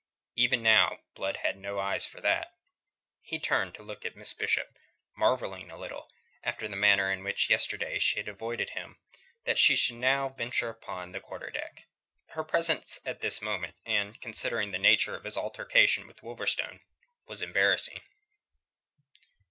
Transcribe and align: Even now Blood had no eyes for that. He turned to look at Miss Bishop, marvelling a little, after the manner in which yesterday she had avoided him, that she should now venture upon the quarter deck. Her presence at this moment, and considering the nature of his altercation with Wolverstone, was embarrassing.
Even 0.35 0.63
now 0.63 0.97
Blood 1.13 1.35
had 1.35 1.59
no 1.59 1.77
eyes 1.77 2.07
for 2.07 2.19
that. 2.21 2.55
He 3.21 3.37
turned 3.37 3.75
to 3.75 3.83
look 3.83 4.03
at 4.03 4.15
Miss 4.15 4.33
Bishop, 4.33 4.79
marvelling 5.15 5.69
a 5.69 5.77
little, 5.77 6.09
after 6.43 6.67
the 6.67 6.75
manner 6.75 7.11
in 7.13 7.23
which 7.23 7.51
yesterday 7.51 7.99
she 7.99 8.17
had 8.17 8.27
avoided 8.27 8.71
him, 8.71 8.97
that 9.43 9.59
she 9.59 9.75
should 9.75 9.97
now 9.97 10.29
venture 10.29 10.69
upon 10.69 11.11
the 11.11 11.19
quarter 11.21 11.51
deck. 11.51 11.85
Her 12.29 12.43
presence 12.43 12.99
at 13.05 13.21
this 13.21 13.43
moment, 13.43 13.75
and 13.85 14.19
considering 14.19 14.71
the 14.71 14.79
nature 14.79 15.15
of 15.15 15.23
his 15.23 15.37
altercation 15.37 16.07
with 16.07 16.23
Wolverstone, 16.23 16.79
was 17.27 17.43
embarrassing. 17.43 18.01